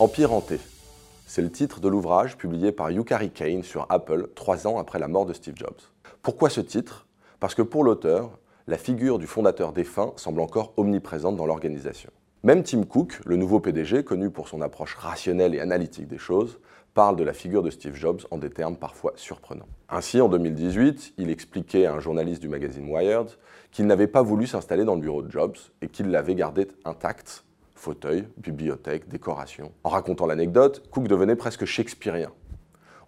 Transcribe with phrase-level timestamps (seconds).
[0.00, 0.58] Empire hanté.
[1.24, 5.06] C'est le titre de l'ouvrage publié par Yukari Kane sur Apple trois ans après la
[5.06, 5.78] mort de Steve Jobs.
[6.20, 7.06] Pourquoi ce titre?
[7.38, 12.10] Parce que pour l'auteur, la figure du fondateur défunt semble encore omniprésente dans l'organisation.
[12.42, 16.58] Même Tim Cook, le nouveau PDG, connu pour son approche rationnelle et analytique des choses,
[16.92, 19.68] parle de la figure de Steve Jobs en des termes parfois surprenants.
[19.88, 23.28] Ainsi, en 2018, il expliquait à un journaliste du magazine Wired
[23.70, 27.44] qu'il n'avait pas voulu s'installer dans le bureau de Jobs et qu'il l'avait gardé intact,
[27.74, 29.72] fauteuil, bibliothèque, décoration.
[29.82, 32.32] En racontant l'anecdote, Cook devenait presque shakespearien.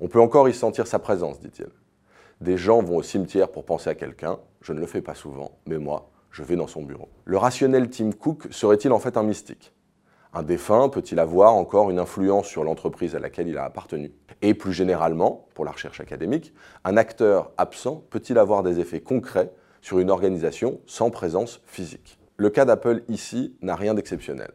[0.01, 1.69] On peut encore y sentir sa présence, dit-il.
[2.41, 5.52] Des gens vont au cimetière pour penser à quelqu'un, je ne le fais pas souvent,
[5.66, 7.09] mais moi, je vais dans son bureau.
[7.25, 9.73] Le rationnel Tim Cook serait-il en fait un mystique?
[10.34, 14.12] Un défunt peut-il avoir encore une influence sur l'entreprise à laquelle il a appartenu?
[14.42, 16.53] Et plus généralement, pour la recherche académique,
[16.84, 22.19] un acteur absent peut-il avoir des effets concrets sur une organisation sans présence physique?
[22.37, 24.53] Le cas d'Apple ici n'a rien d'exceptionnel.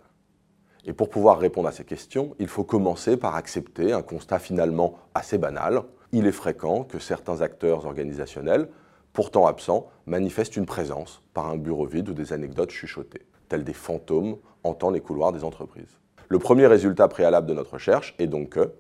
[0.86, 4.98] Et pour pouvoir répondre à ces questions, il faut commencer par accepter un constat finalement
[5.14, 5.84] assez banal.
[6.12, 8.68] Il est fréquent que certains acteurs organisationnels
[9.14, 13.74] pourtant absents, manifestent une présence par un bureau vide ou des anecdotes chuchotées, tels des
[13.74, 15.98] fantômes hantant les couloirs des entreprises.
[16.30, 18.72] Le premier résultat préalable de notre recherche est donc que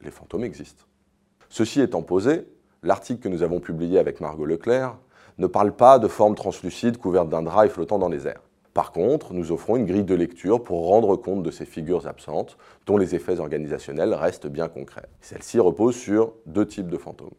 [0.00, 0.84] les fantômes existent.
[1.48, 2.46] Ceci étant posé,
[2.82, 4.96] l'article que nous avons publié avec Margot Leclerc
[5.38, 8.42] ne parle pas de formes translucides couvertes d'un drap et flottant dans les airs.
[8.76, 12.58] Par contre, nous offrons une grille de lecture pour rendre compte de ces figures absentes
[12.84, 15.08] dont les effets organisationnels restent bien concrets.
[15.22, 17.30] Celle-ci repose sur deux types de fantômes.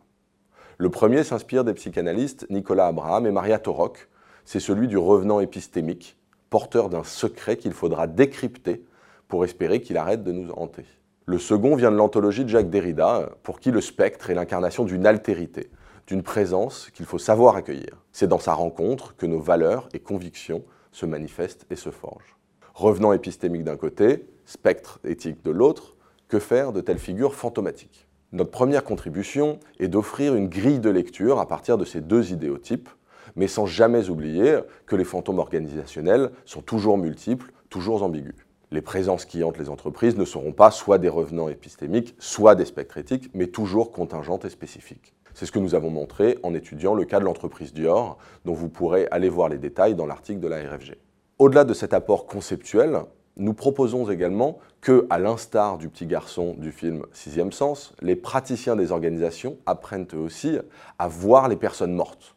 [0.79, 4.09] Le premier s'inspire des psychanalystes Nicolas Abraham et Maria Torok.
[4.45, 6.17] C'est celui du revenant épistémique,
[6.49, 8.83] porteur d'un secret qu'il faudra décrypter
[9.27, 10.85] pour espérer qu'il arrête de nous hanter.
[11.27, 15.05] Le second vient de l'anthologie de Jacques Derrida, pour qui le spectre est l'incarnation d'une
[15.05, 15.69] altérité,
[16.07, 18.01] d'une présence qu'il faut savoir accueillir.
[18.11, 22.37] C'est dans sa rencontre que nos valeurs et convictions se manifestent et se forgent.
[22.73, 25.95] Revenant épistémique d'un côté, spectre éthique de l'autre,
[26.27, 28.07] que faire de telles figures fantomatiques?
[28.33, 32.89] Notre première contribution est d'offrir une grille de lecture à partir de ces deux idéotypes,
[33.35, 38.35] mais sans jamais oublier que les fantômes organisationnels sont toujours multiples, toujours ambigus.
[38.71, 42.65] Les présences qui hantent les entreprises ne seront pas soit des revenants épistémiques, soit des
[42.65, 45.13] spectres éthiques, mais toujours contingentes et spécifiques.
[45.37, 48.69] C'est ce que nous avons montré en étudiant le cas de l'entreprise Dior, dont vous
[48.69, 50.95] pourrez aller voir les détails dans l'article de la RFG.
[51.37, 53.01] Au-delà de cet apport conceptuel,
[53.35, 58.75] nous proposons également que, à l'instar du petit garçon du film Sixième Sens, les praticiens
[58.75, 60.57] des organisations apprennent eux aussi
[60.97, 62.35] à voir les personnes mortes,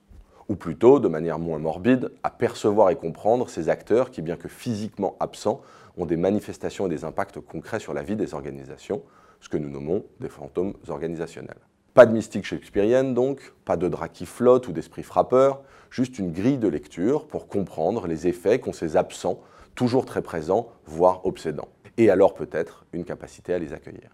[0.51, 4.49] ou plutôt, de manière moins morbide, à percevoir et comprendre ces acteurs qui, bien que
[4.49, 5.63] physiquement absents,
[5.97, 9.01] ont des manifestations et des impacts concrets sur la vie des organisations,
[9.41, 11.57] ce que nous nommons des fantômes organisationnels.
[11.95, 16.33] Pas de mystique shakespearienne donc, pas de drap qui flotte ou d'esprit frappeur, juste une
[16.33, 19.41] grille de lecture pour comprendre les effets qu'ont ces absents
[19.75, 21.69] toujours très présents, voire obsédants.
[21.97, 24.11] Et alors peut-être une capacité à les accueillir.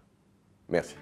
[0.69, 0.95] Merci.